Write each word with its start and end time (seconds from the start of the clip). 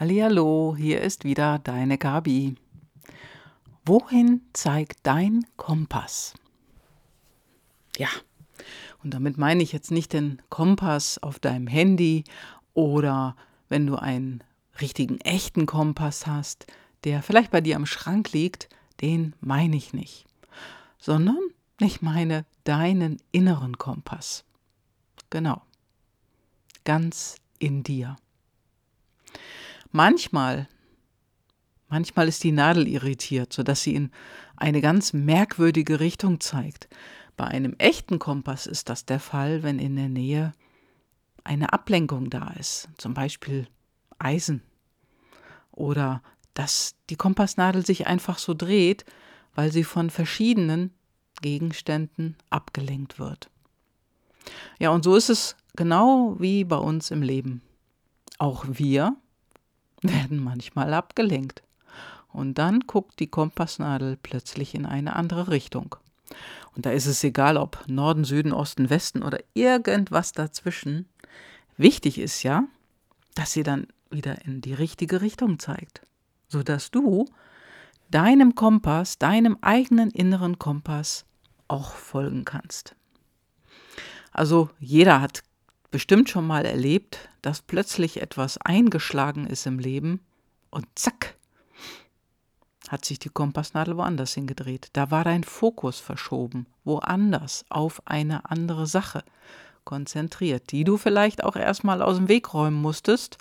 Hallihallo, 0.00 0.76
hier 0.78 1.02
ist 1.02 1.24
wieder 1.24 1.58
deine 1.58 1.98
Gabi. 1.98 2.54
Wohin 3.84 4.40
zeigt 4.54 5.00
dein 5.02 5.44
Kompass? 5.58 6.32
Ja, 7.98 8.08
und 9.04 9.12
damit 9.12 9.36
meine 9.36 9.62
ich 9.62 9.72
jetzt 9.72 9.90
nicht 9.90 10.14
den 10.14 10.40
Kompass 10.48 11.18
auf 11.18 11.38
deinem 11.38 11.66
Handy 11.66 12.24
oder 12.72 13.36
wenn 13.68 13.86
du 13.86 13.96
einen 13.96 14.42
richtigen 14.80 15.20
echten 15.20 15.66
Kompass 15.66 16.26
hast, 16.26 16.66
der 17.04 17.22
vielleicht 17.22 17.50
bei 17.50 17.60
dir 17.60 17.76
am 17.76 17.84
Schrank 17.84 18.32
liegt, 18.32 18.70
den 19.02 19.34
meine 19.42 19.76
ich 19.76 19.92
nicht, 19.92 20.24
sondern 20.96 21.40
ich 21.78 22.00
meine 22.00 22.46
deinen 22.64 23.20
inneren 23.32 23.76
Kompass. 23.76 24.44
Genau. 25.28 25.60
Ganz 26.84 27.36
in 27.58 27.82
dir. 27.82 28.16
Manchmal, 29.92 30.68
manchmal 31.88 32.28
ist 32.28 32.44
die 32.44 32.52
Nadel 32.52 32.86
irritiert, 32.86 33.52
sodass 33.52 33.82
sie 33.82 33.94
in 33.94 34.10
eine 34.56 34.80
ganz 34.80 35.12
merkwürdige 35.12 36.00
Richtung 36.00 36.40
zeigt. 36.40 36.88
Bei 37.36 37.46
einem 37.46 37.74
echten 37.78 38.18
Kompass 38.18 38.66
ist 38.66 38.88
das 38.88 39.06
der 39.06 39.20
Fall, 39.20 39.62
wenn 39.62 39.78
in 39.78 39.96
der 39.96 40.08
Nähe 40.08 40.52
eine 41.42 41.72
Ablenkung 41.72 42.30
da 42.30 42.50
ist, 42.58 42.88
zum 42.98 43.14
Beispiel 43.14 43.66
Eisen 44.18 44.62
oder 45.72 46.22
dass 46.54 46.94
die 47.08 47.16
Kompassnadel 47.16 47.84
sich 47.86 48.06
einfach 48.06 48.38
so 48.38 48.54
dreht, 48.54 49.04
weil 49.54 49.72
sie 49.72 49.84
von 49.84 50.10
verschiedenen 50.10 50.92
Gegenständen 51.40 52.36
abgelenkt 52.50 53.18
wird. 53.18 53.50
Ja, 54.78 54.90
und 54.90 55.04
so 55.04 55.16
ist 55.16 55.30
es 55.30 55.56
genau 55.76 56.36
wie 56.38 56.64
bei 56.64 56.76
uns 56.76 57.10
im 57.10 57.22
Leben. 57.22 57.62
Auch 58.38 58.64
wir 58.68 59.16
werden 60.10 60.42
manchmal 60.42 60.94
abgelenkt. 60.94 61.62
Und 62.32 62.58
dann 62.58 62.80
guckt 62.80 63.18
die 63.18 63.26
Kompassnadel 63.26 64.16
plötzlich 64.16 64.74
in 64.74 64.86
eine 64.86 65.16
andere 65.16 65.48
Richtung. 65.48 65.96
Und 66.76 66.86
da 66.86 66.90
ist 66.90 67.06
es 67.06 67.24
egal, 67.24 67.56
ob 67.56 67.84
Norden, 67.88 68.24
Süden, 68.24 68.52
Osten, 68.52 68.88
Westen 68.88 69.22
oder 69.22 69.38
irgendwas 69.54 70.32
dazwischen. 70.32 71.08
Wichtig 71.76 72.18
ist 72.18 72.42
ja, 72.42 72.64
dass 73.34 73.52
sie 73.52 73.64
dann 73.64 73.88
wieder 74.10 74.44
in 74.44 74.60
die 74.60 74.74
richtige 74.74 75.20
Richtung 75.20 75.58
zeigt, 75.58 76.02
sodass 76.48 76.90
du 76.90 77.26
deinem 78.10 78.54
Kompass, 78.54 79.18
deinem 79.18 79.56
eigenen 79.60 80.10
inneren 80.10 80.58
Kompass 80.58 81.24
auch 81.68 81.92
folgen 81.94 82.44
kannst. 82.44 82.94
Also 84.32 84.70
jeder 84.78 85.20
hat 85.20 85.42
bestimmt 85.90 86.28
schon 86.30 86.46
mal 86.46 86.64
erlebt, 86.64 87.28
dass 87.42 87.62
plötzlich 87.62 88.22
etwas 88.22 88.58
eingeschlagen 88.58 89.46
ist 89.46 89.66
im 89.66 89.78
Leben 89.78 90.20
und 90.70 90.86
zack, 90.94 91.36
hat 92.88 93.04
sich 93.04 93.18
die 93.18 93.28
Kompassnadel 93.28 93.96
woanders 93.96 94.34
hingedreht. 94.34 94.88
Da 94.94 95.10
war 95.10 95.24
dein 95.24 95.44
Fokus 95.44 96.00
verschoben, 96.00 96.66
woanders, 96.84 97.64
auf 97.68 98.02
eine 98.06 98.50
andere 98.50 98.86
Sache 98.86 99.22
konzentriert, 99.84 100.72
die 100.72 100.84
du 100.84 100.96
vielleicht 100.96 101.44
auch 101.44 101.56
erstmal 101.56 102.02
aus 102.02 102.16
dem 102.16 102.28
Weg 102.28 102.52
räumen 102.52 102.80
musstest, 102.80 103.38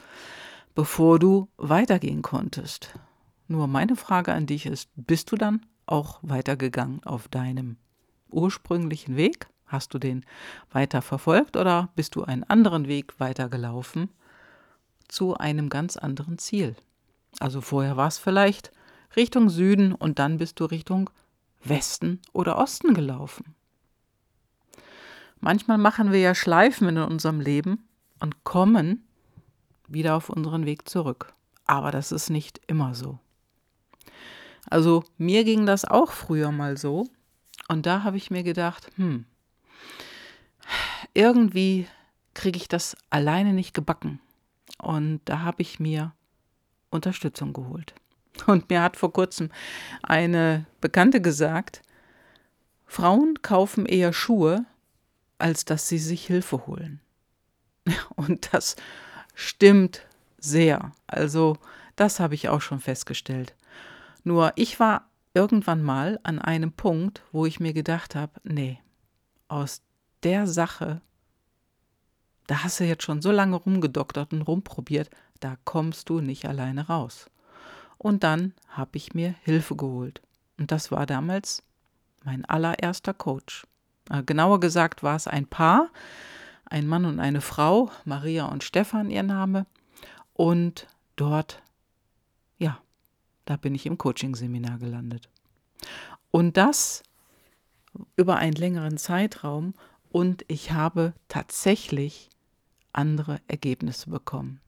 bevor 0.76 1.20
du 1.20 1.50
weitergehen 1.58 2.22
konntest. 2.22 2.94
Nur 3.48 3.68
meine 3.68 3.96
Frage 3.96 4.34
an 4.34 4.46
dich 4.46 4.66
ist, 4.66 4.90
bist 4.96 5.32
du 5.32 5.36
dann 5.36 5.66
auch 5.88 6.20
weitergegangen 6.22 7.04
auf 7.04 7.28
deinem 7.28 7.78
ursprünglichen 8.30 9.16
Weg? 9.16 9.48
Hast 9.70 9.94
du 9.94 10.00
den 10.00 10.26
weiter 10.72 11.02
verfolgt 11.02 11.56
oder 11.56 11.90
bist 11.96 12.16
du 12.16 12.24
einen 12.24 12.44
anderen 12.44 12.88
Weg 12.88 13.20
weitergelaufen 13.20 14.10
zu 15.08 15.38
einem 15.38 15.70
ganz 15.70 15.96
anderen 15.96 16.40
Ziel? 16.40 16.76
Also 17.40 17.62
vorher 17.62 17.96
war 17.96 18.08
es 18.08 18.18
vielleicht 18.18 18.72
Richtung 19.16 19.50
Süden 19.50 19.94
und 19.94 20.18
dann 20.18 20.38
bist 20.38 20.60
du 20.60 20.66
Richtung 20.66 21.12
Westen 21.64 22.20
oder 22.34 22.58
Osten 22.58 22.94
gelaufen. 22.96 23.56
Manchmal 25.40 25.78
machen 25.78 26.12
wir 26.12 26.20
ja 26.20 26.34
Schleifen 26.34 26.90
in 26.90 26.98
unserem 26.98 27.40
Leben 27.40 27.88
und 28.20 28.44
kommen 28.44 29.08
wieder 29.88 30.16
auf 30.16 30.30
unseren 30.30 30.66
Weg 30.66 30.90
zurück. 30.90 31.34
Aber 31.66 31.92
das 31.92 32.12
ist 32.12 32.32
nicht 32.32 32.60
immer 32.68 32.96
so. 32.96 33.20
Also 34.70 35.04
mir 35.18 35.44
ging 35.44 35.66
das 35.66 35.86
auch 35.86 36.12
früher 36.12 36.52
mal 36.52 36.78
so. 36.78 37.08
Und 37.68 37.86
da 37.86 38.04
habe 38.04 38.18
ich 38.18 38.32
mir 38.32 38.44
gedacht, 38.44 38.90
hm, 38.96 39.26
irgendwie 41.14 41.88
kriege 42.34 42.58
ich 42.58 42.68
das 42.68 42.96
alleine 43.10 43.54
nicht 43.54 43.74
gebacken. 43.74 44.20
Und 44.78 45.22
da 45.26 45.42
habe 45.42 45.62
ich 45.62 45.80
mir 45.80 46.14
Unterstützung 46.90 47.54
geholt. 47.54 47.94
Und 48.48 48.70
mir 48.70 48.82
hat 48.82 48.96
vor 48.96 49.12
kurzem 49.12 49.50
eine 50.02 50.66
Bekannte 50.82 51.22
gesagt, 51.22 51.82
Frauen 52.86 53.42
kaufen 53.42 53.86
eher 53.86 54.14
Schuhe, 54.14 54.66
als 55.38 55.66
dass 55.66 55.88
sie 55.88 56.00
sich 56.00 56.26
Hilfe 56.26 56.66
holen. 56.66 57.02
Und 58.16 58.54
das 58.54 58.76
stimmt 59.36 60.06
sehr. 60.38 60.92
Also 61.08 61.58
das 61.96 62.20
habe 62.20 62.36
ich 62.36 62.50
auch 62.50 62.62
schon 62.62 62.80
festgestellt. 62.80 63.56
Nur 64.24 64.54
ich 64.56 64.80
war 64.80 65.10
irgendwann 65.34 65.84
mal 65.84 66.20
an 66.24 66.40
einem 66.40 66.72
Punkt, 66.72 67.22
wo 67.32 67.46
ich 67.46 67.60
mir 67.60 67.74
gedacht 67.74 68.16
habe, 68.16 68.40
nee, 68.44 68.80
aus 69.48 69.82
der 70.24 70.48
Sache, 70.48 71.02
da 72.48 72.64
hast 72.64 72.80
du 72.80 72.84
jetzt 72.84 73.04
schon 73.04 73.22
so 73.22 73.32
lange 73.32 73.56
rumgedoktert 73.56 74.34
und 74.34 74.42
rumprobiert, 74.42 75.10
da 75.40 75.58
kommst 75.66 76.10
du 76.10 76.20
nicht 76.20 76.46
alleine 76.46 76.88
raus. 76.88 77.30
Und 77.98 78.24
dann 78.24 78.54
habe 78.70 78.92
ich 78.98 79.14
mir 79.14 79.36
Hilfe 79.44 79.76
geholt. 79.76 80.22
Und 80.58 80.72
das 80.72 80.92
war 80.92 81.06
damals 81.06 81.64
mein 82.24 82.46
allererster 82.46 83.14
Coach. 83.14 83.66
Äh, 84.10 84.24
genauer 84.24 84.60
gesagt 84.60 85.04
war 85.04 85.16
es 85.16 85.28
ein 85.28 85.46
Paar, 85.46 85.90
ein 86.66 86.88
Mann 86.88 87.06
und 87.06 87.20
eine 87.20 87.42
Frau, 87.42 87.92
Maria 88.06 88.46
und 88.46 88.64
Stefan 88.64 89.10
ihr 89.10 89.24
Name. 89.24 89.66
Und 90.34 90.88
dort, 91.16 91.62
ja, 92.58 92.80
da 93.46 93.58
bin 93.58 93.76
ich 93.76 93.86
im 93.86 93.98
Coaching-Seminar 93.98 94.80
gelandet. 94.80 95.30
Und 96.32 96.58
das 96.58 97.04
über 98.16 98.38
einen 98.38 98.54
längeren 98.54 98.98
Zeitraum 98.98 99.74
und 100.10 100.44
ich 100.48 100.72
habe 100.72 101.14
tatsächlich 101.28 102.30
andere 102.94 103.40
Ergebnisse 103.48 104.10
bekommen. 104.10 104.62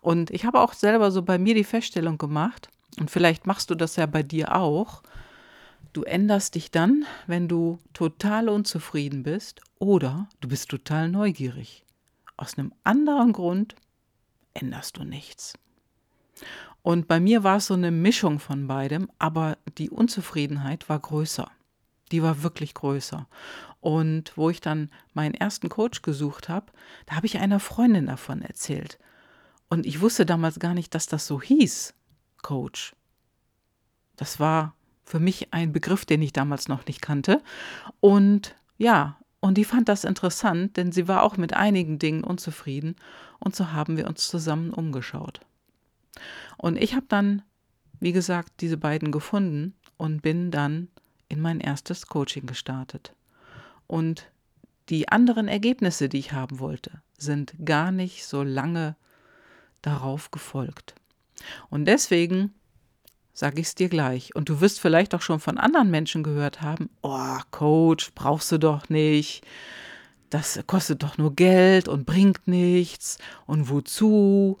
Und 0.00 0.30
ich 0.30 0.44
habe 0.44 0.60
auch 0.60 0.72
selber 0.72 1.10
so 1.10 1.22
bei 1.22 1.38
mir 1.38 1.54
die 1.54 1.64
Feststellung 1.64 2.18
gemacht, 2.18 2.68
und 2.98 3.10
vielleicht 3.10 3.46
machst 3.46 3.70
du 3.70 3.74
das 3.74 3.96
ja 3.96 4.06
bei 4.06 4.22
dir 4.22 4.56
auch, 4.56 5.02
du 5.92 6.02
änderst 6.02 6.54
dich 6.54 6.70
dann, 6.70 7.04
wenn 7.26 7.48
du 7.48 7.78
total 7.92 8.48
unzufrieden 8.48 9.22
bist 9.22 9.60
oder 9.78 10.28
du 10.40 10.48
bist 10.48 10.68
total 10.68 11.08
neugierig. 11.08 11.84
Aus 12.36 12.58
einem 12.58 12.72
anderen 12.84 13.32
Grund 13.32 13.76
änderst 14.54 14.96
du 14.96 15.04
nichts. 15.04 15.54
Und 16.82 17.08
bei 17.08 17.20
mir 17.20 17.42
war 17.42 17.56
es 17.56 17.66
so 17.66 17.74
eine 17.74 17.90
Mischung 17.90 18.38
von 18.38 18.66
beidem, 18.66 19.10
aber 19.18 19.58
die 19.76 19.90
Unzufriedenheit 19.90 20.88
war 20.88 20.98
größer. 20.98 21.50
Die 22.12 22.22
war 22.22 22.42
wirklich 22.42 22.74
größer. 22.74 23.26
Und 23.80 24.36
wo 24.36 24.50
ich 24.50 24.60
dann 24.60 24.90
meinen 25.14 25.34
ersten 25.34 25.68
Coach 25.68 26.02
gesucht 26.02 26.48
habe, 26.48 26.72
da 27.06 27.16
habe 27.16 27.26
ich 27.26 27.38
einer 27.38 27.60
Freundin 27.60 28.06
davon 28.06 28.42
erzählt. 28.42 28.98
Und 29.68 29.86
ich 29.86 30.00
wusste 30.00 30.26
damals 30.26 30.58
gar 30.58 30.74
nicht, 30.74 30.94
dass 30.94 31.06
das 31.06 31.26
so 31.26 31.40
hieß, 31.40 31.94
Coach. 32.42 32.94
Das 34.16 34.40
war 34.40 34.74
für 35.04 35.20
mich 35.20 35.52
ein 35.52 35.72
Begriff, 35.72 36.04
den 36.04 36.22
ich 36.22 36.32
damals 36.32 36.68
noch 36.68 36.86
nicht 36.86 37.00
kannte. 37.00 37.42
Und 38.00 38.56
ja, 38.78 39.18
und 39.40 39.54
die 39.54 39.64
fand 39.64 39.88
das 39.88 40.04
interessant, 40.04 40.76
denn 40.76 40.92
sie 40.92 41.06
war 41.06 41.22
auch 41.22 41.36
mit 41.36 41.54
einigen 41.54 41.98
Dingen 41.98 42.24
unzufrieden. 42.24 42.96
Und 43.38 43.54
so 43.54 43.72
haben 43.72 43.96
wir 43.96 44.08
uns 44.08 44.28
zusammen 44.28 44.70
umgeschaut. 44.70 45.40
Und 46.56 46.76
ich 46.76 46.94
habe 46.94 47.06
dann, 47.08 47.42
wie 48.00 48.12
gesagt, 48.12 48.54
diese 48.60 48.76
beiden 48.76 49.12
gefunden 49.12 49.74
und 49.96 50.22
bin 50.22 50.50
dann 50.50 50.88
in 51.28 51.40
mein 51.40 51.60
erstes 51.60 52.06
Coaching 52.06 52.46
gestartet. 52.46 53.14
Und 53.86 54.30
die 54.88 55.08
anderen 55.08 55.48
Ergebnisse, 55.48 56.08
die 56.08 56.18
ich 56.18 56.32
haben 56.32 56.58
wollte, 56.58 57.02
sind 57.16 57.54
gar 57.64 57.92
nicht 57.92 58.24
so 58.24 58.42
lange 58.42 58.96
darauf 59.82 60.30
gefolgt. 60.30 60.94
Und 61.70 61.84
deswegen 61.84 62.54
sage 63.32 63.60
ich 63.60 63.68
es 63.68 63.74
dir 63.74 63.88
gleich. 63.88 64.34
Und 64.34 64.48
du 64.48 64.60
wirst 64.60 64.80
vielleicht 64.80 65.14
auch 65.14 65.22
schon 65.22 65.40
von 65.40 65.58
anderen 65.58 65.90
Menschen 65.90 66.22
gehört 66.22 66.60
haben, 66.60 66.90
oh, 67.02 67.38
Coach, 67.50 68.12
brauchst 68.14 68.50
du 68.50 68.58
doch 68.58 68.88
nicht. 68.88 69.46
Das 70.30 70.60
kostet 70.66 71.02
doch 71.02 71.18
nur 71.18 71.34
Geld 71.34 71.88
und 71.88 72.04
bringt 72.04 72.48
nichts. 72.48 73.18
Und 73.46 73.68
wozu? 73.68 74.58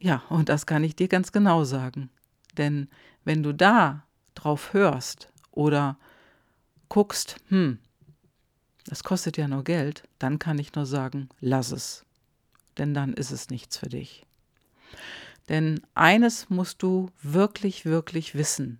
Ja, 0.00 0.22
und 0.28 0.48
das 0.48 0.66
kann 0.66 0.84
ich 0.84 0.96
dir 0.96 1.08
ganz 1.08 1.32
genau 1.32 1.64
sagen. 1.64 2.10
Denn 2.56 2.88
wenn 3.24 3.42
du 3.42 3.54
da 3.54 4.04
drauf 4.34 4.72
hörst 4.72 5.32
oder 5.58 5.98
guckst, 6.88 7.34
hm, 7.48 7.80
das 8.84 9.02
kostet 9.02 9.36
ja 9.36 9.48
nur 9.48 9.64
Geld, 9.64 10.04
dann 10.20 10.38
kann 10.38 10.56
ich 10.60 10.72
nur 10.74 10.86
sagen, 10.86 11.28
lass 11.40 11.72
es. 11.72 12.04
Denn 12.78 12.94
dann 12.94 13.12
ist 13.12 13.32
es 13.32 13.50
nichts 13.50 13.76
für 13.76 13.88
dich. 13.88 14.24
Denn 15.48 15.80
eines 15.94 16.48
musst 16.48 16.80
du 16.84 17.10
wirklich, 17.22 17.84
wirklich 17.84 18.36
wissen. 18.36 18.78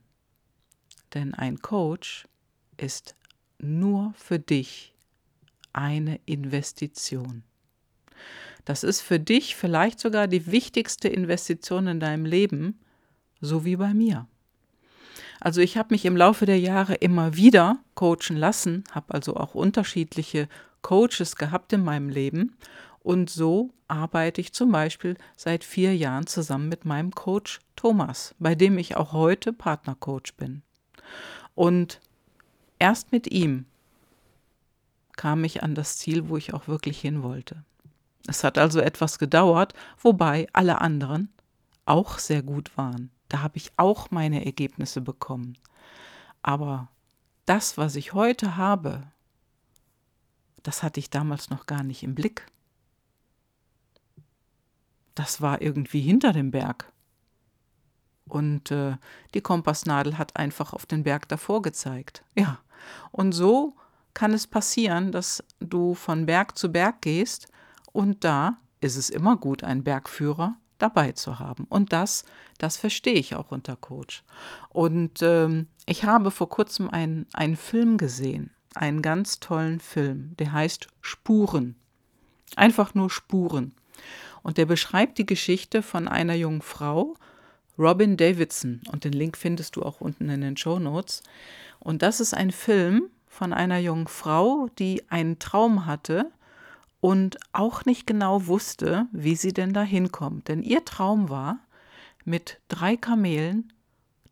Denn 1.15 1.35
ein 1.35 1.59
Coach 1.59 2.29
ist 2.77 3.17
nur 3.59 4.15
für 4.17 4.39
dich 4.39 4.95
eine 5.73 6.21
Investition. 6.27 7.43
Das 8.65 8.85
ist 8.85 9.01
für 9.01 9.19
dich 9.19 9.57
vielleicht 9.57 9.99
sogar 9.99 10.29
die 10.29 10.47
wichtigste 10.47 11.09
Investition 11.09 11.89
in 11.89 11.99
deinem 11.99 12.25
Leben, 12.25 12.79
so 13.41 13.65
wie 13.65 13.75
bei 13.75 13.95
mir. 13.95 14.29
Also 15.41 15.61
ich 15.61 15.77
habe 15.77 15.95
mich 15.95 16.05
im 16.05 16.17
Laufe 16.17 16.47
der 16.47 16.59
Jahre 16.59 16.95
immer 16.95 17.37
wieder 17.37 17.79
coachen 17.95 18.37
lassen, 18.37 18.85
habe 18.93 19.15
also 19.15 19.37
auch 19.37 19.55
unterschiedliche 19.55 20.49
Coaches 20.83 21.37
gehabt 21.37 21.73
in 21.73 21.85
meinem 21.85 22.09
Leben 22.09 22.57
und 23.09 23.31
so 23.31 23.71
arbeite 23.87 24.41
ich 24.41 24.53
zum 24.53 24.71
Beispiel 24.71 25.17
seit 25.37 25.65
vier 25.65 25.97
Jahren 25.97 26.27
zusammen 26.27 26.69
mit 26.69 26.85
meinem 26.85 27.13
Coach 27.13 27.61
Thomas, 27.75 28.35
bei 28.39 28.55
dem 28.55 28.77
ich 28.79 28.97
auch 28.97 29.13
heute 29.13 29.53
Partnercoach 29.53 30.35
bin. 30.37 30.63
Und 31.55 32.01
erst 32.79 33.13
mit 33.13 33.27
ihm 33.33 33.65
kam 35.17 35.43
ich 35.45 35.63
an 35.63 35.75
das 35.75 35.97
Ziel, 35.97 36.29
wo 36.29 36.37
ich 36.37 36.55
auch 36.55 36.69
wirklich 36.69 37.01
hin 37.01 37.23
wollte. 37.23 37.65
Es 38.27 38.45
hat 38.45 38.59
also 38.59 38.79
etwas 38.81 39.19
gedauert, 39.19 39.73
wobei 40.01 40.47
alle 40.53 40.81
anderen 40.81 41.33
auch 41.87 42.19
sehr 42.19 42.43
gut 42.43 42.77
waren. 42.77 43.11
Da 43.29 43.43
habe 43.43 43.57
ich 43.57 43.73
auch 43.77 44.11
meine 44.11 44.45
Ergebnisse 44.45 45.01
bekommen. 45.01 45.59
Aber 46.43 46.89
das, 47.47 47.77
was 47.77 47.97
ich 47.97 48.13
heute 48.13 48.57
habe, 48.57 49.03
das 50.63 50.83
hatte 50.83 51.01
ich 51.01 51.11
damals 51.11 51.51
noch 51.51 51.67
gar 51.67 51.83
nicht 51.83 52.03
im 52.03 52.15
Blick. 52.15 52.47
Das 55.15 55.41
war 55.41 55.61
irgendwie 55.63 56.01
hinter 56.01 56.33
dem 56.33 56.51
Berg. 56.51 56.93
Und 58.27 58.71
äh, 58.71 58.97
die 59.35 59.41
Kompassnadel 59.41 60.19
hat 60.19 60.37
einfach 60.37 60.73
auf 60.73 60.87
den 60.87 61.03
Berg 61.03 61.29
davor 61.29 61.63
gezeigt. 61.63 62.23
Ja, 62.35 62.59
und 63.11 63.33
so 63.33 63.75
kann 64.15 64.33
es 64.33 64.47
passieren, 64.47 65.13
dass 65.13 65.43
du 65.61 65.95
von 65.95 66.27
Berg 66.27 66.59
zu 66.59 66.71
Berg 66.71 67.03
gehst 67.03 67.49
und 67.93 68.25
da 68.25 68.59
ist 68.81 68.97
es 68.97 69.11
immer 69.11 69.37
gut, 69.37 69.65
einen 69.65 69.85
Bergführer 69.85 70.57
dabei 70.79 71.13
zu 71.13 71.39
haben. 71.39 71.65
Und 71.69 71.93
das, 71.93 72.25
das 72.59 72.77
verstehe 72.77 73.15
ich 73.15 73.35
auch 73.35 73.51
unter 73.51 73.77
Coach. 73.77 74.23
Und 74.71 75.23
ähm, 75.23 75.67
ich 75.87 76.05
habe 76.05 76.31
vor 76.31 76.49
kurzem 76.49 76.89
einen, 76.89 77.27
einen 77.33 77.57
Film 77.57 77.99
gesehen, 77.99 78.51
einen 78.75 79.03
ganz 79.03 79.41
tollen 79.41 79.81
Film, 79.81 80.35
der 80.39 80.53
heißt 80.53 80.89
Spuren. 81.01 81.77
Einfach 82.57 82.95
nur 82.95 83.11
Spuren. 83.11 83.75
Und 84.43 84.57
der 84.57 84.67
beschreibt 84.67 85.19
die 85.19 85.27
Geschichte 85.27 85.83
von 85.83 86.09
einer 86.09 86.35
jungen 86.35 86.63
Frau, 86.63 87.15
Robin 87.79 88.17
Davidson. 88.17 88.81
Und 88.91 89.05
den 89.05 89.13
Link 89.13 89.37
findest 89.37 89.77
du 89.77 89.83
auch 89.83 90.01
unten 90.01 90.29
in 90.31 90.41
den 90.41 90.57
Show 90.57 90.79
Notes. 90.79 91.23
Und 91.79 92.03
das 92.03 92.21
ist 92.21 92.35
ein 92.35 92.51
Film 92.51 93.11
von 93.27 93.53
einer 93.53 93.79
jungen 93.79 94.09
Frau, 94.09 94.69
die 94.79 95.03
einen 95.11 95.39
Traum 95.39 95.87
hatte, 95.87 96.31
und 97.01 97.39
auch 97.53 97.85
nicht 97.85 98.07
genau 98.07 98.47
wusste, 98.47 99.07
wie 99.13 99.37
sie 99.37 99.53
denn 99.53 99.73
da 99.73 99.83
hinkommt. 99.83 100.49
Denn 100.49 100.63
ihr 100.63 100.85
Traum 100.85 101.29
war, 101.29 101.61
mit 102.25 102.61
drei 102.69 102.97
Kamelen 102.97 103.73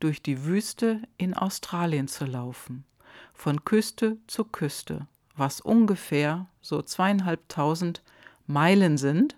durch 0.01 0.23
die 0.23 0.45
Wüste 0.45 1.03
in 1.17 1.35
Australien 1.35 2.09
zu 2.09 2.27
laufen, 2.27 2.85
von 3.33 3.65
Küste 3.65 4.19
zu 4.27 4.45
Küste, 4.45 5.07
was 5.37 5.61
ungefähr 5.61 6.47
so 6.61 6.83
zweieinhalbtausend 6.83 8.03
Meilen 8.47 8.99
sind, 8.99 9.37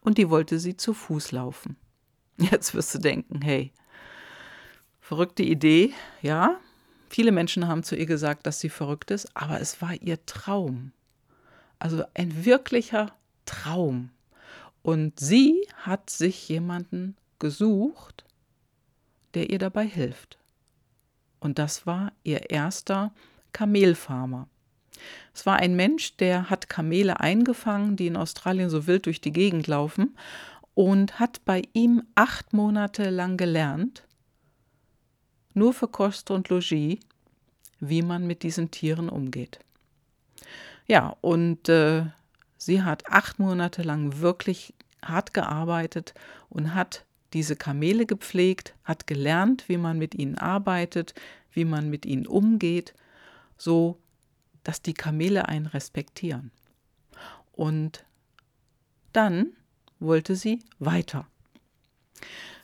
und 0.00 0.18
die 0.18 0.30
wollte 0.30 0.58
sie 0.58 0.76
zu 0.76 0.94
Fuß 0.94 1.32
laufen. 1.32 1.76
Jetzt 2.38 2.74
wirst 2.74 2.94
du 2.94 2.98
denken, 2.98 3.40
hey, 3.42 3.72
verrückte 5.00 5.42
Idee, 5.42 5.92
ja. 6.22 6.58
Viele 7.08 7.30
Menschen 7.30 7.68
haben 7.68 7.82
zu 7.82 7.94
ihr 7.94 8.06
gesagt, 8.06 8.46
dass 8.46 8.58
sie 8.58 8.70
verrückt 8.70 9.10
ist, 9.10 9.36
aber 9.36 9.60
es 9.60 9.82
war 9.82 9.92
ihr 9.94 10.24
Traum. 10.24 10.92
Also 11.82 12.04
ein 12.14 12.44
wirklicher 12.44 13.10
Traum. 13.44 14.10
Und 14.82 15.18
sie 15.18 15.66
hat 15.78 16.10
sich 16.10 16.48
jemanden 16.48 17.16
gesucht, 17.40 18.24
der 19.34 19.50
ihr 19.50 19.58
dabei 19.58 19.84
hilft. 19.84 20.38
Und 21.40 21.58
das 21.58 21.84
war 21.84 22.12
ihr 22.22 22.50
erster 22.50 23.12
Kamelfarmer. 23.52 24.46
Es 25.34 25.44
war 25.44 25.56
ein 25.56 25.74
Mensch, 25.74 26.16
der 26.18 26.50
hat 26.50 26.68
Kamele 26.68 27.18
eingefangen, 27.18 27.96
die 27.96 28.06
in 28.06 28.16
Australien 28.16 28.70
so 28.70 28.86
wild 28.86 29.06
durch 29.06 29.20
die 29.20 29.32
Gegend 29.32 29.66
laufen, 29.66 30.16
und 30.74 31.18
hat 31.18 31.44
bei 31.44 31.62
ihm 31.72 32.04
acht 32.14 32.52
Monate 32.52 33.10
lang 33.10 33.36
gelernt, 33.36 34.06
nur 35.52 35.72
für 35.72 35.88
Kost 35.88 36.30
und 36.30 36.48
Logis, 36.48 37.00
wie 37.80 38.02
man 38.02 38.24
mit 38.24 38.44
diesen 38.44 38.70
Tieren 38.70 39.08
umgeht. 39.08 39.58
Ja, 40.86 41.16
und 41.20 41.68
äh, 41.68 42.06
sie 42.56 42.82
hat 42.82 43.08
acht 43.08 43.38
Monate 43.38 43.82
lang 43.82 44.18
wirklich 44.18 44.74
hart 45.04 45.34
gearbeitet 45.34 46.14
und 46.48 46.74
hat 46.74 47.04
diese 47.32 47.56
Kamele 47.56 48.06
gepflegt, 48.06 48.74
hat 48.84 49.06
gelernt, 49.06 49.68
wie 49.68 49.78
man 49.78 49.98
mit 49.98 50.14
ihnen 50.14 50.36
arbeitet, 50.36 51.14
wie 51.52 51.64
man 51.64 51.90
mit 51.90 52.06
ihnen 52.06 52.26
umgeht, 52.26 52.94
so 53.56 53.98
dass 54.64 54.82
die 54.82 54.94
Kamele 54.94 55.48
einen 55.48 55.66
respektieren. 55.66 56.50
Und 57.52 58.04
dann 59.12 59.52
wollte 59.98 60.36
sie 60.36 60.60
weiter. 60.78 61.26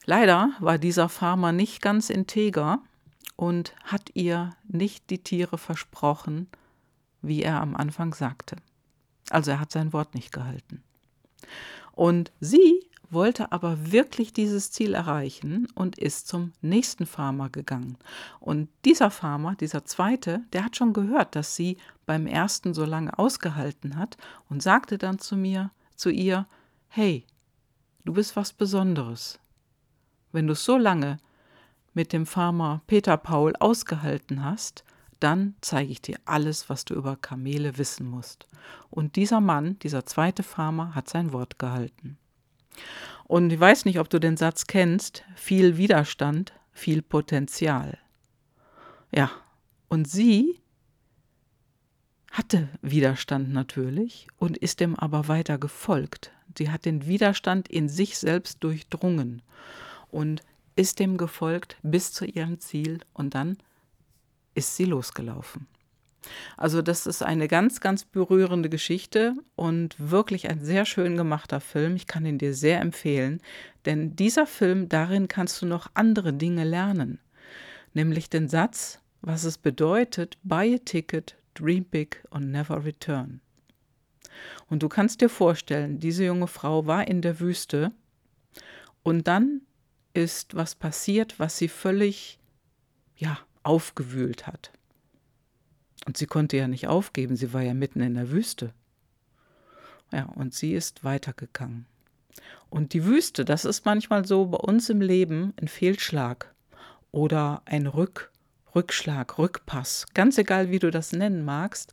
Leider 0.05 0.53
war 0.61 0.79
dieser 0.79 1.09
Farmer 1.09 1.53
nicht 1.53 1.83
ganz 1.83 2.09
integer 2.09 2.81
und 3.37 3.75
hat 3.85 4.11
ihr 4.15 4.57
nicht 4.67 5.11
die 5.11 5.23
Tiere 5.23 5.59
versprochen, 5.59 6.49
wie 7.23 7.43
er 7.43 7.61
am 7.61 7.77
Anfang 7.77 8.15
sagte. 8.15 8.57
Also 9.31 9.51
er 9.51 9.61
hat 9.61 9.73
sein 9.73 9.93
Wort 9.93 10.15
nicht 10.15 10.33
gehalten. 10.33 10.83
Und 11.93 12.33
sie 12.41 12.89
wollte 13.11 13.53
aber 13.53 13.91
wirklich 13.91 14.33
dieses 14.33 14.71
Ziel 14.71 14.95
erreichen 14.95 15.67
und 15.75 15.99
ist 15.99 16.29
zum 16.29 16.53
nächsten 16.61 17.07
Farmer 17.07 17.49
gegangen. 17.49 17.97
Und 18.39 18.69
dieser 18.85 19.11
Farmer, 19.11 19.55
dieser 19.55 19.85
zweite, 19.85 20.43
der 20.53 20.65
hat 20.65 20.77
schon 20.77 20.93
gehört, 20.93 21.35
dass 21.35 21.57
sie 21.57 21.79
beim 22.07 22.27
ersten 22.27 22.75
so 22.75 22.85
lange 22.85 23.19
ausgehalten 23.19 23.97
hat 23.97 24.17
und 24.49 24.63
sagte 24.63 24.99
dann 24.99 25.19
zu 25.19 25.37
mir, 25.37 25.71
zu 25.95 26.11
ihr, 26.11 26.47
hey, 26.89 27.25
du 28.05 28.13
bist 28.13 28.37
was 28.37 28.53
Besonderes. 28.53 29.39
Wenn 30.33 30.47
du 30.47 30.55
so 30.55 30.77
lange 30.77 31.19
mit 31.95 32.13
dem 32.13 32.27
Farmer 32.27 32.83
Peter 32.87 33.17
Paul 33.17 33.55
ausgehalten 33.57 34.45
hast, 34.45 34.85
dann 35.21 35.55
zeige 35.61 35.91
ich 35.91 36.01
dir 36.01 36.19
alles, 36.25 36.69
was 36.69 36.85
du 36.85 36.95
über 36.95 37.17
Kamele 37.17 37.79
wissen 37.79 38.07
musst. 38.07 38.47
Und 38.91 39.17
dieser 39.17 39.41
Mann, 39.41 39.79
dieser 39.81 40.07
zweite 40.07 40.43
Farmer, 40.43 40.95
hat 40.95 41.09
sein 41.09 41.33
Wort 41.33 41.59
gehalten. 41.59 42.19
Und 43.25 43.53
ich 43.53 43.61
weiß 43.61 43.85
nicht, 43.85 43.99
ob 43.99 44.09
du 44.09 44.19
den 44.19 44.37
Satz 44.37 44.67
kennst, 44.67 45.25
viel 45.35 45.77
Widerstand, 45.77 46.53
viel 46.73 47.03
Potenzial. 47.03 47.99
Ja, 49.11 49.31
und 49.89 50.09
sie 50.09 50.61
hatte 52.31 52.69
Widerstand 52.83 53.51
natürlich 53.51 54.29
und 54.39 54.57
ist 54.57 54.81
dem 54.81 54.97
aber 54.97 55.29
weiter 55.29 55.59
gefolgt. 55.59 56.31
Sie 56.57 56.71
hat 56.71 56.85
den 56.85 57.07
Widerstand 57.07 57.69
in 57.69 57.89
sich 57.89 58.19
selbst 58.19 58.63
durchdrungen 58.63 59.43
und 60.11 60.43
ist 60.77 61.01
dem 61.01 61.17
gefolgt 61.17 61.77
bis 61.83 62.13
zu 62.13 62.25
ihrem 62.25 62.61
Ziel 62.61 63.01
und 63.13 63.35
dann 63.35 63.59
ist 64.59 64.77
sie 64.77 64.85
losgelaufen. 64.85 65.69
Also 66.57 66.83
das 66.83 67.07
ist 67.07 67.23
eine 67.23 67.47
ganz, 67.49 67.81
ganz 67.81 68.05
berührende 68.05 68.69
Geschichte 68.69 69.35
und 69.55 69.95
wirklich 69.99 70.51
ein 70.51 70.65
sehr 70.65 70.85
schön 70.85 71.17
gemachter 71.17 71.61
Film. 71.61 71.95
Ich 71.95 72.07
kann 72.07 72.27
ihn 72.27 72.39
dir 72.39 72.55
sehr 72.55 72.81
empfehlen, 72.81 73.41
denn 73.87 74.17
dieser 74.17 74.47
Film, 74.47 74.89
darin 74.89 75.29
kannst 75.29 75.63
du 75.63 75.67
noch 75.67 75.91
andere 75.95 76.33
Dinge 76.33 76.65
lernen, 76.65 77.21
nämlich 77.95 78.29
den 78.29 78.49
Satz, 78.49 79.01
was 79.21 79.45
es 79.45 79.59
bedeutet, 79.59 80.37
buy 80.43 80.75
a 80.75 80.79
ticket, 80.85 81.37
dream 81.55 81.85
big 81.85 82.23
and 82.31 82.51
never 82.51 82.85
return. 82.85 83.41
Und 84.69 84.83
du 84.83 84.89
kannst 84.89 85.21
dir 85.21 85.29
vorstellen, 85.29 85.99
diese 86.01 86.25
junge 86.25 86.49
Frau 86.49 86.87
war 86.87 87.07
in 87.09 87.23
der 87.23 87.41
Wüste 87.41 87.93
und 89.03 89.29
dann 89.29 89.63
ist 90.15 90.57
was 90.57 90.75
passiert, 90.75 91.39
was 91.39 91.57
sie 91.59 91.69
völlig, 91.69 92.39
ja, 93.17 93.39
aufgewühlt 93.69 94.47
hat. 94.47 94.73
Und 96.07 96.17
sie 96.17 96.27
konnte 96.27 96.57
ja 96.57 96.67
nicht 96.67 96.89
aufgeben, 96.89 97.37
sie 97.37 97.53
war 97.53 97.63
ja 97.63 97.75
mitten 97.75 98.01
in 98.01 98.15
der 98.15 98.31
Wüste. 98.31 98.73
Ja, 100.11 100.25
und 100.25 100.55
sie 100.55 100.73
ist 100.73 101.05
weitergegangen. 101.05 101.85
Und 102.71 102.95
die 102.95 103.05
Wüste, 103.05 103.45
das 103.45 103.67
ist 103.67 103.85
manchmal 103.85 104.25
so 104.27 104.47
bei 104.47 104.59
uns 104.59 104.89
im 104.89 105.03
Leben 105.03 105.53
ein 105.61 105.69
Fehlschlag 105.69 106.55
oder 107.13 107.63
ein 107.67 107.87
Rück, 107.87 108.31
Rückschlag, 108.75 109.39
Rückpass, 109.39 110.07
ganz 110.15 110.39
egal 110.39 110.71
wie 110.71 110.79
du 110.79 110.91
das 110.91 111.13
nennen 111.13 111.45
magst, 111.45 111.93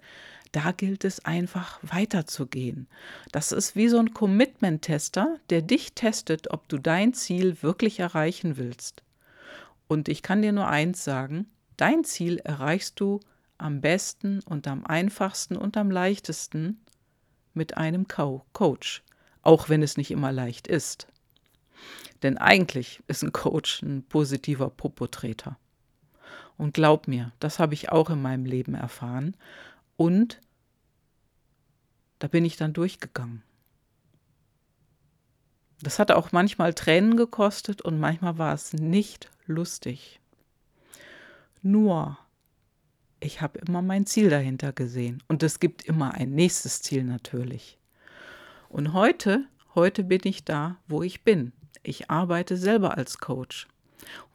da 0.53 0.71
gilt 0.71 1.03
es 1.03 1.25
einfach 1.25 1.79
weiterzugehen. 1.81 2.87
Das 3.33 3.51
ist 3.51 3.75
wie 3.75 3.89
so 3.89 3.99
ein 3.99 4.13
Commitment-Tester, 4.13 5.39
der 5.49 5.61
dich 5.61 5.93
testet, 5.93 6.51
ob 6.51 6.69
du 6.69 6.77
dein 6.77 7.13
Ziel 7.13 7.61
wirklich 7.61 7.99
erreichen 7.99 8.55
willst. 8.55 9.03
Und 9.87 10.07
ich 10.07 10.21
kann 10.21 10.41
dir 10.41 10.53
nur 10.53 10.67
eins 10.67 11.03
sagen, 11.03 11.47
dein 11.77 12.03
Ziel 12.03 12.37
erreichst 12.39 12.99
du 12.99 13.19
am 13.57 13.81
besten 13.81 14.41
und 14.41 14.67
am 14.67 14.85
einfachsten 14.85 15.55
und 15.55 15.77
am 15.77 15.89
leichtesten 15.91 16.81
mit 17.53 17.77
einem 17.77 18.07
Co 18.07 18.45
Coach, 18.53 19.03
auch 19.41 19.69
wenn 19.69 19.81
es 19.81 19.97
nicht 19.97 20.11
immer 20.11 20.31
leicht 20.31 20.67
ist. 20.67 21.07
Denn 22.23 22.37
eigentlich 22.37 23.01
ist 23.07 23.23
ein 23.23 23.31
Coach 23.31 23.81
ein 23.81 24.03
positiver 24.03 24.69
Popotreter. 24.69 25.57
Und 26.57 26.73
glaub 26.73 27.07
mir, 27.07 27.33
das 27.39 27.59
habe 27.59 27.73
ich 27.73 27.91
auch 27.91 28.09
in 28.09 28.21
meinem 28.21 28.45
Leben 28.45 28.75
erfahren. 28.75 29.35
Und 29.97 30.39
da 32.19 32.27
bin 32.27 32.45
ich 32.45 32.55
dann 32.55 32.73
durchgegangen. 32.73 33.43
Das 35.81 35.99
hat 35.99 36.11
auch 36.11 36.31
manchmal 36.31 36.73
Tränen 36.73 37.17
gekostet 37.17 37.81
und 37.81 37.99
manchmal 37.99 38.37
war 38.37 38.53
es 38.53 38.73
nicht 38.73 39.29
lustig. 39.45 40.21
Nur, 41.67 42.19
ich 43.19 43.41
habe 43.41 43.57
immer 43.57 43.81
mein 43.81 44.05
Ziel 44.05 44.29
dahinter 44.29 44.71
gesehen 44.71 45.23
und 45.27 45.41
es 45.41 45.59
gibt 45.59 45.81
immer 45.81 46.13
ein 46.13 46.29
nächstes 46.29 46.83
Ziel 46.83 47.03
natürlich. 47.03 47.79
Und 48.69 48.93
heute, 48.93 49.45
heute 49.73 50.03
bin 50.03 50.21
ich 50.25 50.45
da, 50.45 50.77
wo 50.87 51.01
ich 51.01 51.23
bin. 51.23 51.53
Ich 51.81 52.11
arbeite 52.11 52.55
selber 52.55 52.95
als 52.99 53.17
Coach. 53.17 53.67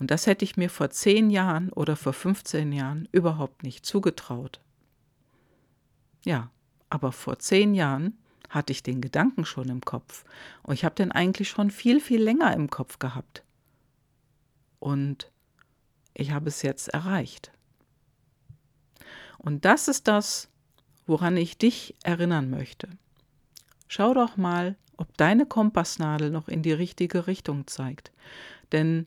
Und 0.00 0.10
das 0.10 0.26
hätte 0.26 0.44
ich 0.44 0.56
mir 0.56 0.68
vor 0.68 0.90
zehn 0.90 1.30
Jahren 1.30 1.72
oder 1.72 1.94
vor 1.94 2.14
15 2.14 2.72
Jahren 2.72 3.08
überhaupt 3.12 3.62
nicht 3.62 3.87
zugetraut. 3.87 4.60
Ja, 6.25 6.50
aber 6.88 7.12
vor 7.12 7.38
zehn 7.38 7.75
Jahren 7.75 8.18
hatte 8.49 8.72
ich 8.72 8.82
den 8.82 9.00
Gedanken 9.00 9.44
schon 9.44 9.68
im 9.68 9.82
Kopf. 9.82 10.25
Und 10.64 10.75
ich 10.75 10.84
habe 10.84 10.96
den 10.96 11.12
eigentlich 11.12 11.49
schon 11.49 11.70
viel, 11.70 12.00
viel 12.00 12.20
länger 12.20 12.52
im 12.54 12.70
Kopf 12.70 12.99
gehabt. 12.99 13.44
Und 14.80 15.30
ich 16.14 16.33
habe 16.33 16.49
es 16.49 16.62
jetzt 16.62 16.88
erreicht. 16.88 17.52
Und 19.38 19.64
das 19.64 19.88
ist 19.88 20.09
das, 20.09 20.49
woran 21.07 21.37
ich 21.37 21.59
dich 21.59 21.95
erinnern 22.02 22.50
möchte. 22.50 22.88
Schau 23.88 24.14
doch 24.14 24.37
mal, 24.37 24.76
ob 24.97 25.17
deine 25.17 25.47
Kompassnadel 25.47 26.31
noch 26.31 26.49
in 26.49 26.62
die 26.62 26.73
richtige 26.73 27.26
Richtung 27.26 27.67
zeigt. 27.67 28.12
Denn 28.71 29.07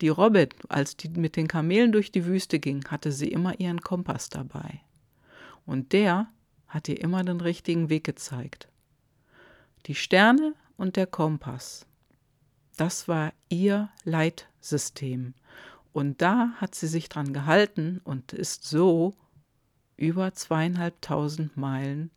die 0.00 0.08
Robin, 0.08 0.48
als 0.68 0.96
die 0.96 1.08
mit 1.08 1.36
den 1.36 1.46
Kamelen 1.46 1.92
durch 1.92 2.10
die 2.10 2.26
Wüste 2.26 2.58
ging, 2.58 2.84
hatte 2.88 3.12
sie 3.12 3.28
immer 3.28 3.60
ihren 3.60 3.80
Kompass 3.80 4.28
dabei. 4.28 4.80
Und 5.64 5.92
der 5.92 6.28
hat 6.68 6.88
ihr 6.88 7.00
immer 7.00 7.22
den 7.22 7.40
richtigen 7.40 7.88
Weg 7.88 8.04
gezeigt. 8.04 8.68
Die 9.86 9.94
Sterne 9.94 10.54
und 10.76 10.96
der 10.96 11.06
Kompass, 11.06 11.86
das 12.76 13.08
war 13.08 13.32
ihr 13.48 13.90
Leitsystem. 14.04 15.34
Und 15.96 16.20
da 16.20 16.50
hat 16.56 16.74
sie 16.74 16.88
sich 16.88 17.08
dran 17.08 17.32
gehalten 17.32 18.02
und 18.04 18.34
ist 18.34 18.64
so 18.64 19.14
über 19.96 20.34
zweieinhalbtausend 20.34 21.56
Meilen 21.56 22.10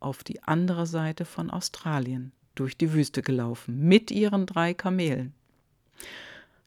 auf 0.00 0.24
die 0.24 0.42
andere 0.42 0.86
Seite 0.86 1.26
von 1.26 1.50
Australien 1.50 2.32
durch 2.54 2.78
die 2.78 2.94
Wüste 2.94 3.20
gelaufen 3.20 3.80
mit 3.80 4.10
ihren 4.10 4.46
drei 4.46 4.72
Kamelen. 4.72 5.34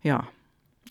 Ja, 0.03 0.27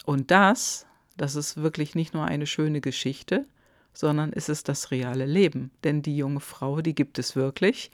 und 0.06 0.32
das, 0.32 0.86
das 1.16 1.36
ist 1.36 1.58
wirklich 1.58 1.94
nicht 1.94 2.12
nur 2.12 2.24
eine 2.24 2.48
schöne 2.48 2.80
Geschichte, 2.80 3.46
sondern 3.92 4.32
es 4.32 4.48
ist 4.48 4.68
das 4.68 4.90
reale 4.90 5.26
Leben. 5.26 5.70
Denn 5.84 6.02
die 6.02 6.16
junge 6.16 6.40
Frau, 6.40 6.80
die 6.80 6.96
gibt 6.96 7.20
es 7.20 7.36
wirklich. 7.36 7.92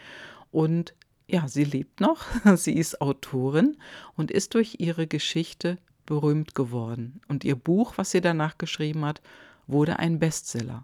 Und 0.51 0.95
ja, 1.29 1.47
sie 1.47 1.65
lebt 1.65 2.01
noch. 2.01 2.25
Sie 2.57 2.73
ist 2.73 3.03
Autorin 3.03 3.77
und 4.17 4.31
ist 4.31 4.55
durch 4.55 4.77
ihre 4.79 5.07
Geschichte 5.07 5.77
berühmt 6.11 6.57
geworden. 6.57 7.21
Und 7.29 7.45
ihr 7.45 7.55
Buch, 7.55 7.93
was 7.97 8.11
sie 8.11 8.21
danach 8.21 8.59
geschrieben 8.59 9.05
hat, 9.05 9.23
wurde 9.69 10.01
ein 10.01 10.19
Bestseller. 10.19 10.83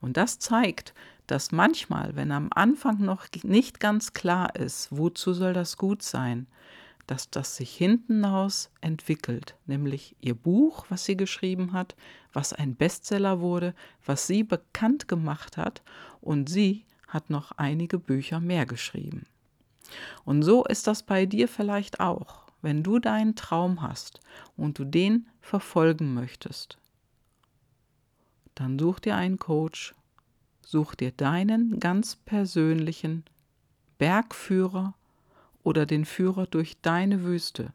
Und 0.00 0.16
das 0.16 0.38
zeigt, 0.38 0.94
dass 1.26 1.52
manchmal, 1.52 2.16
wenn 2.16 2.32
am 2.32 2.48
Anfang 2.54 2.98
noch 3.04 3.26
nicht 3.42 3.80
ganz 3.80 4.14
klar 4.14 4.56
ist, 4.56 4.88
wozu 4.90 5.34
soll 5.34 5.52
das 5.52 5.76
gut 5.76 6.02
sein, 6.02 6.46
dass 7.06 7.28
das 7.28 7.56
sich 7.56 7.76
hinten 7.76 8.24
raus 8.24 8.70
entwickelt, 8.80 9.56
nämlich 9.66 10.16
ihr 10.22 10.34
Buch, 10.34 10.86
was 10.88 11.04
sie 11.04 11.18
geschrieben 11.18 11.74
hat, 11.74 11.94
was 12.32 12.54
ein 12.54 12.74
Bestseller 12.74 13.40
wurde, 13.40 13.74
was 14.06 14.26
sie 14.26 14.42
bekannt 14.42 15.06
gemacht 15.06 15.58
hat 15.58 15.82
und 16.22 16.48
sie 16.48 16.86
hat 17.08 17.28
noch 17.28 17.52
einige 17.52 17.98
Bücher 17.98 18.40
mehr 18.40 18.64
geschrieben. 18.64 19.26
Und 20.24 20.42
so 20.42 20.64
ist 20.64 20.86
das 20.86 21.02
bei 21.02 21.26
dir 21.26 21.46
vielleicht 21.46 22.00
auch, 22.00 22.41
wenn 22.62 22.82
du 22.82 22.98
deinen 22.98 23.34
Traum 23.34 23.82
hast 23.82 24.20
und 24.56 24.78
du 24.78 24.84
den 24.84 25.28
verfolgen 25.40 26.14
möchtest. 26.14 26.78
Dann 28.54 28.78
such 28.78 29.00
dir 29.00 29.16
einen 29.16 29.38
Coach, 29.38 29.94
such 30.64 30.94
dir 30.94 31.10
deinen 31.10 31.80
ganz 31.80 32.16
persönlichen 32.16 33.24
Bergführer 33.98 34.94
oder 35.62 35.86
den 35.86 36.04
Führer 36.04 36.46
durch 36.46 36.80
deine 36.80 37.24
Wüste. 37.24 37.72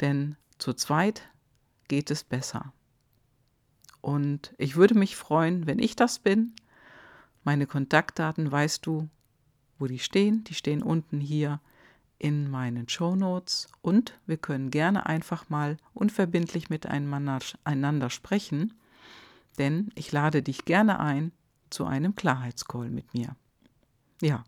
Denn 0.00 0.36
zu 0.58 0.72
zweit 0.72 1.28
geht 1.88 2.10
es 2.10 2.24
besser. 2.24 2.72
Und 4.00 4.54
ich 4.58 4.76
würde 4.76 4.94
mich 4.94 5.16
freuen, 5.16 5.66
wenn 5.66 5.78
ich 5.78 5.96
das 5.96 6.18
bin. 6.18 6.52
Meine 7.42 7.66
Kontaktdaten 7.66 8.50
weißt 8.50 8.84
du, 8.84 9.08
wo 9.78 9.86
die 9.86 9.98
stehen. 9.98 10.44
Die 10.44 10.54
stehen 10.54 10.82
unten 10.82 11.20
hier 11.20 11.60
in 12.24 12.50
meinen 12.50 12.88
Show 12.88 13.16
Notes 13.16 13.68
und 13.82 14.18
wir 14.24 14.38
können 14.38 14.70
gerne 14.70 15.04
einfach 15.04 15.50
mal 15.50 15.76
unverbindlich 15.92 16.70
miteinander 16.70 18.08
sprechen, 18.08 18.72
denn 19.58 19.90
ich 19.94 20.10
lade 20.10 20.42
dich 20.42 20.64
gerne 20.64 21.00
ein 21.00 21.32
zu 21.68 21.84
einem 21.84 22.16
Klarheitscall 22.16 22.88
mit 22.88 23.12
mir. 23.12 23.36
Ja, 24.22 24.42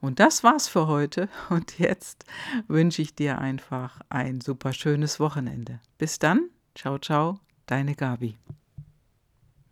und 0.00 0.18
das 0.18 0.42
war's 0.42 0.66
für 0.66 0.88
heute 0.88 1.28
und 1.48 1.78
jetzt 1.78 2.24
wünsche 2.66 3.02
ich 3.02 3.14
dir 3.14 3.38
einfach 3.38 4.00
ein 4.08 4.40
super 4.40 4.72
schönes 4.72 5.20
Wochenende. 5.20 5.78
Bis 5.98 6.18
dann, 6.18 6.50
ciao, 6.74 6.98
ciao, 6.98 7.38
deine 7.66 7.94
Gabi. 7.94 8.36